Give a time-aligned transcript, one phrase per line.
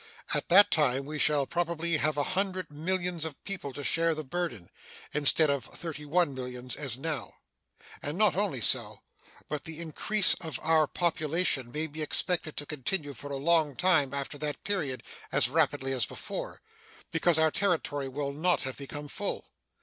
[0.33, 4.23] At that time we shall probably have a hundred millions of people to share the
[4.23, 4.71] burden,
[5.13, 7.35] instead of thirty one millions as now.
[8.01, 9.01] And not only so,
[9.47, 14.11] but the increase of our population may be expected to continue for a long time
[14.11, 16.63] after that period as rapidly as before,
[17.11, 19.51] because our territory will not have become full.